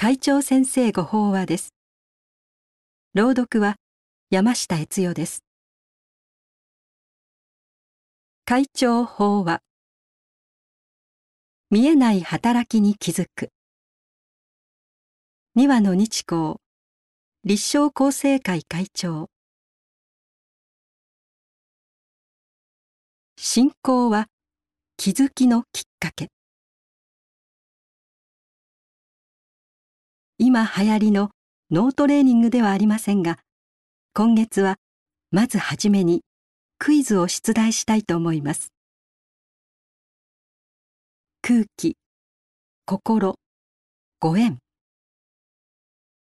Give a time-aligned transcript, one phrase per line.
[0.00, 1.74] 会長先生ご法話です。
[3.14, 3.74] 朗読は
[4.30, 5.42] 山下悦代です。
[8.44, 9.60] 会長法話。
[11.70, 13.50] 見えない働きに気づく。
[15.56, 16.58] 二羽の日光。
[17.42, 19.26] 立正厚生会会長。
[23.36, 24.28] 信仰は
[24.96, 26.28] 気づきのきっかけ。
[30.40, 31.30] 今流行りの
[31.72, 33.40] 脳トレーニングではありませんが
[34.14, 34.76] 今月は
[35.32, 36.22] まずはじめに
[36.78, 38.68] クイズを出題したいと思います。
[41.42, 41.96] 空気
[42.86, 43.34] 心
[44.20, 44.58] ご縁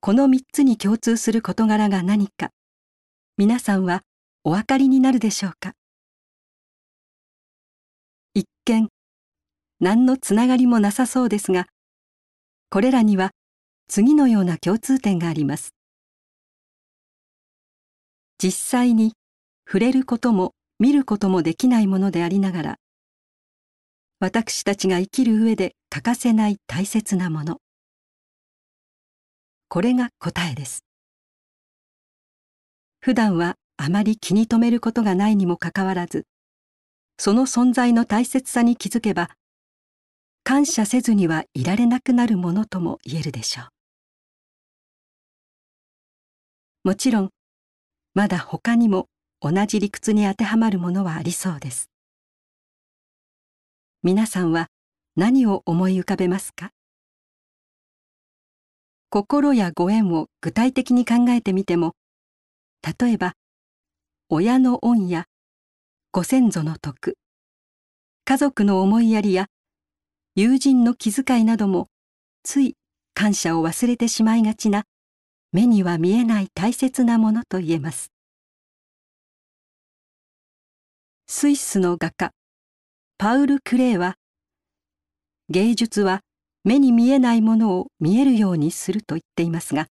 [0.00, 2.50] この三つに共通する事柄が何か
[3.36, 4.02] 皆さんは
[4.44, 5.72] お分かりになるでしょうか？
[8.34, 8.88] 一見
[9.80, 11.66] 何のつながりもなさそうですが
[12.70, 13.32] これらには
[13.88, 15.74] 次のような共通点があります。
[18.38, 19.12] 実際に
[19.66, 22.76] 触れることも見ることもできないものでありながら
[24.18, 27.58] 私たちが生きる上で欠かせない大切なもの。
[29.68, 30.84] これが答えです。
[33.00, 36.24] 普段はあまり気に留めることがないにもかかわらず
[37.18, 39.30] その存在の大切さに気づけば
[40.44, 43.75] 感謝せずにはいられなくなるものとも言えるでしょう。
[46.86, 47.30] もちろん
[48.14, 49.08] まだ他にも
[49.40, 51.90] 同じ理屈に当てはまるものはありそうです。
[54.04, 54.68] 皆さんは
[55.16, 56.70] 何を思い浮かべますか？
[59.10, 61.96] 心やご縁を具体的に考えてみても
[63.00, 63.32] 例えば
[64.28, 65.24] 親の恩や
[66.12, 67.16] ご先祖の徳
[68.24, 69.46] 家族の思いやりや
[70.36, 71.88] 友人の気遣いなども
[72.44, 72.76] つい
[73.12, 74.84] 感謝を忘れてしまいがちな
[75.56, 78.12] 目には見えない大切なものと言えます。
[81.26, 82.32] スイスの画家
[83.16, 84.16] パウル・クレーは
[85.48, 86.20] 芸術は
[86.62, 89.86] 目に見えないものを見えるようにすると言っていますが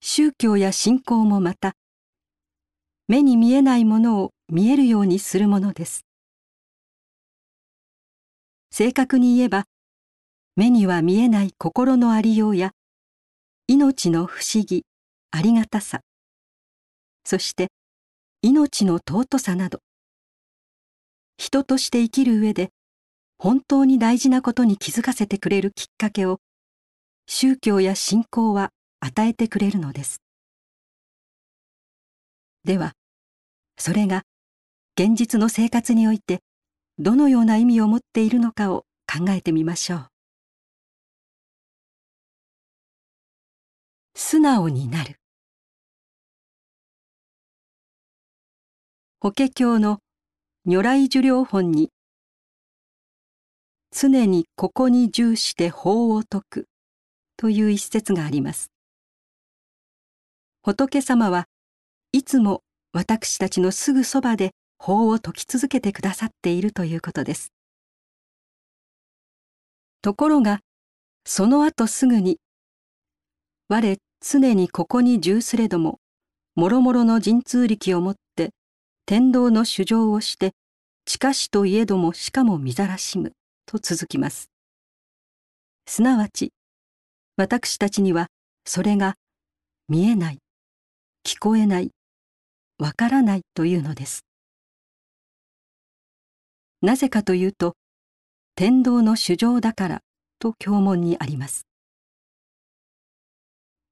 [0.00, 1.74] 宗教や信仰もまた
[3.08, 6.06] 目に見えないものを見えるようにするものです。
[8.70, 9.64] 正確に言えば
[10.56, 12.72] 目には見えない心のありようや
[13.74, 14.84] 命の不思議
[15.30, 16.00] ありがたさ。
[17.24, 17.68] そして
[18.42, 19.78] 命の尊さなど。
[21.38, 22.68] 人として生きる上で
[23.38, 26.36] 本当に大事なことに気づかせてくれるきっかけを
[27.26, 28.68] 宗教や信仰は
[29.00, 30.18] 与えてくれるのです。
[32.64, 32.92] では
[33.78, 34.24] それが
[35.00, 36.40] 現実の生活において
[36.98, 40.11] どのような意味を持っているのかを考えてみましょう。
[44.24, 45.16] 素直になる。
[49.20, 49.98] 法華経の
[50.64, 51.90] 如来寿量本に
[53.90, 56.66] 常にここに重して法を説く
[57.36, 58.68] という一節があります。
[60.62, 61.46] 仏様は
[62.12, 62.62] いつも
[62.92, 67.52] 私たちのすぐそばで法を説き続けてくださっているということです。
[70.00, 70.60] ところが
[71.26, 72.38] その後すぐに
[73.68, 75.98] 我常にここに重すれども
[76.54, 78.50] もろもろの神通力をもって
[79.04, 80.52] 天道の主情をして
[81.04, 83.32] 近しといえどもしかも見ざらしむ
[83.66, 84.48] と続きます。
[85.86, 86.52] すなわち
[87.36, 88.28] 私たちには
[88.64, 89.16] それが
[89.88, 90.38] 見えない
[91.26, 91.90] 聞こえない
[92.78, 94.24] わからないというのです。
[96.80, 97.74] なぜかというと
[98.54, 100.00] 天道の主情だから
[100.38, 101.66] と教文にあります。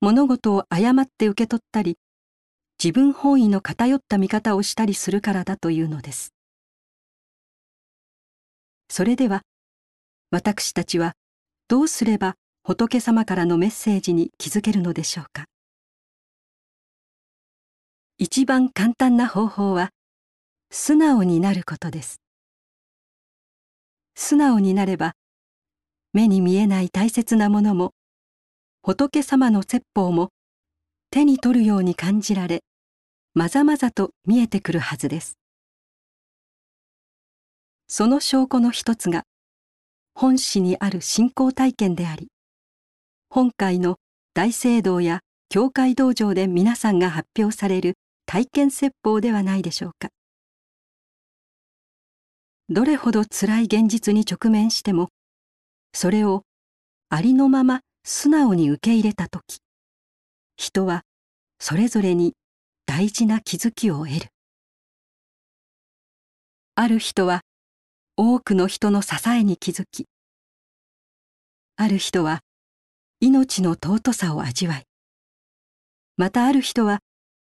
[0.00, 1.98] 物事を誤って受け取ったり
[2.82, 6.34] 自分本位の偏った見方をしたりするからだというのです。
[8.88, 9.42] それでは
[10.30, 11.14] 私たちは
[11.68, 15.46] どうすれば仏様からのメッセージに気づけるのでしょうか。
[18.18, 19.90] 一番簡単な方法は
[20.70, 22.20] 素直になることです。
[24.14, 25.14] 素直になれば
[26.12, 27.92] 目に見えない大切なものも
[28.86, 30.28] 仏様の説法も
[31.10, 32.62] 手に取るように感じられ
[33.34, 35.40] まざまざと見えてくるはずです。
[37.88, 39.24] その証拠の一つが
[40.14, 42.28] 本誌にある信仰体験であり
[43.28, 43.96] 本会の
[44.34, 45.18] 大聖堂や
[45.48, 47.94] 教会道場で皆さんが発表される
[48.24, 50.10] 体験説法ではないでしょうか。
[52.68, 55.08] どれほど辛い現実に直面しても
[55.92, 56.44] それを
[57.08, 59.58] ありのまま素直に受け入れた時
[60.56, 61.02] 人は
[61.58, 62.34] それぞれに
[62.86, 64.26] 大事な気づきを得る。
[66.76, 67.40] ある人は
[68.16, 70.06] 多くの人の支えに気づき
[71.74, 72.42] ある人は
[73.18, 74.84] 命の尊さを味わい
[76.16, 77.00] またある人は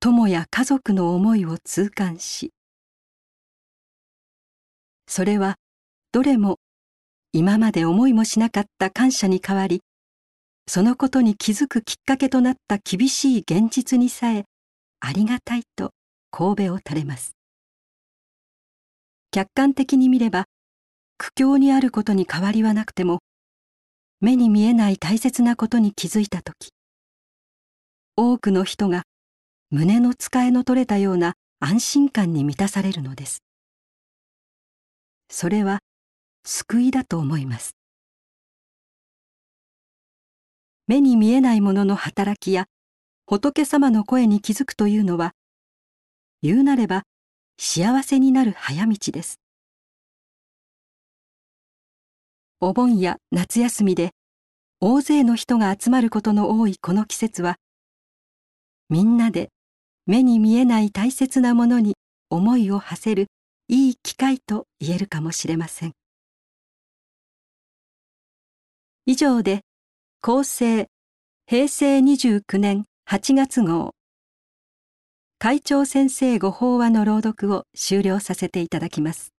[0.00, 2.50] 友や家族の思いを痛感し
[5.06, 5.54] それは
[6.10, 6.56] どれも
[7.32, 9.82] 今まで思いもしなかった感謝に変わり
[10.72, 14.44] そのことに気づくきっかけとなった厳しい現実にさえ
[15.00, 15.90] ありがたいと
[16.30, 17.32] 神戸を垂れます。
[19.32, 20.44] 客観的に見れば
[21.18, 23.18] 苦境にあることに変わりはなくても
[24.20, 26.68] 目に見えない大切なことに気づいた時
[28.14, 29.02] 多くの人が
[29.70, 33.42] 胸の使えの取れたような安心感に満たされるのです。
[35.32, 35.80] それは
[36.44, 37.79] 救いだと思います。
[40.90, 42.66] 目に見えないものの働きや
[43.24, 45.34] 仏様の声に気づくというのは
[46.42, 47.04] 言うなれば
[47.58, 49.38] 幸せになる早道です。
[52.58, 54.10] お盆や夏休みで
[54.80, 57.54] 大勢の人が集まることの多いこの季節は
[58.88, 59.50] みんなで
[60.06, 61.94] 目に見えない大切なものに
[62.30, 63.28] 思いを馳せる
[63.68, 65.92] いい機会と言えるかもしれません。
[69.06, 69.60] 以上で
[70.22, 70.86] 厚生
[71.46, 73.94] 平成29年8月号。
[75.38, 79.32] 会長先生ご法話の朗読を終了させていただきます。